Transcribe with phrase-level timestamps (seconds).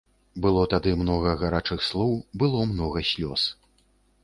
[0.45, 3.47] Было тады многа гарачых слоў, было многа слёз.